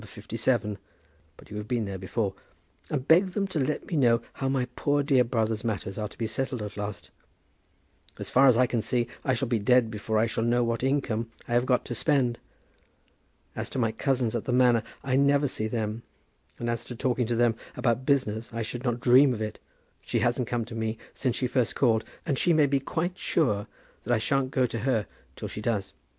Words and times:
57 0.03 0.79
but 1.37 1.51
you 1.51 1.57
have 1.57 1.67
been 1.67 1.85
there 1.85 1.99
before, 1.99 2.33
and 2.89 3.07
beg 3.07 3.33
them 3.33 3.45
to 3.45 3.59
let 3.59 3.85
me 3.85 3.95
know 3.95 4.19
how 4.33 4.49
my 4.49 4.65
poor 4.75 5.03
dear 5.03 5.23
brother's 5.23 5.63
matters 5.63 5.99
are 5.99 6.07
to 6.07 6.17
be 6.17 6.25
settled 6.25 6.63
at 6.63 6.75
last. 6.75 7.11
As 8.17 8.31
far 8.31 8.47
as 8.47 8.57
I 8.57 8.65
can 8.65 8.81
see 8.81 9.07
I 9.23 9.35
shall 9.35 9.47
be 9.47 9.59
dead 9.59 9.91
before 9.91 10.17
I 10.17 10.25
shall 10.25 10.43
know 10.43 10.63
what 10.63 10.81
income 10.81 11.29
I 11.47 11.53
have 11.53 11.67
got 11.67 11.85
to 11.85 11.93
spend. 11.93 12.39
As 13.55 13.69
to 13.69 13.77
my 13.77 13.91
cousins 13.91 14.35
at 14.35 14.45
the 14.45 14.51
manor, 14.51 14.81
I 15.03 15.17
never 15.17 15.47
see 15.47 15.67
them; 15.67 16.01
and 16.57 16.67
as 16.67 16.83
to 16.85 16.95
talking 16.95 17.27
to 17.27 17.35
them 17.35 17.55
about 17.77 18.03
business, 18.03 18.51
I 18.51 18.63
should 18.63 18.83
not 18.83 19.01
dream 19.01 19.35
of 19.35 19.39
it. 19.43 19.59
She 20.01 20.17
hasn't 20.21 20.47
come 20.47 20.65
to 20.65 20.73
me 20.73 20.97
since 21.13 21.35
she 21.35 21.45
first 21.45 21.75
called, 21.75 22.05
and 22.25 22.39
she 22.39 22.53
may 22.53 22.65
be 22.65 22.79
quite 22.79 23.19
sure 23.19 23.67
I 24.07 24.17
shan't 24.17 24.49
go 24.49 24.65
to 24.65 24.79
her 24.79 25.05
till 25.35 25.47
she 25.47 25.61
does. 25.61 25.93